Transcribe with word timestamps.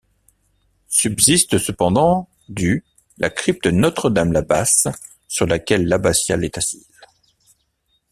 Subsiste 0.87 1.59
cependant 1.59 2.27
du 2.49 2.83
la 3.19 3.29
crypte 3.29 3.67
Notre-Dame-la-basse 3.67 4.87
sur 5.27 5.45
laquelle 5.45 5.85
l'abbatiale 5.87 6.43
est 6.43 6.57
assise. 6.57 6.87